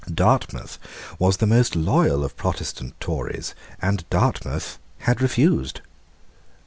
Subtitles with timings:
[0.11, 0.79] Dartmouth
[1.19, 5.81] was the most loyal of Protestant Tories; and Dartmouth had refused.